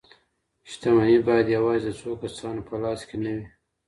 شتمني 0.71 1.17
باید 1.27 1.47
یوازي 1.57 1.89
د 1.93 1.97
څو 1.99 2.11
کسانو 2.21 2.61
په 2.69 2.75
لاس 2.83 2.99
کي 3.07 3.17
نه 3.23 3.31
وي. 3.35 3.45